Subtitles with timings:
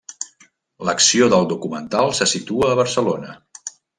[0.89, 3.39] L'acció del documental se situa a Barcelona.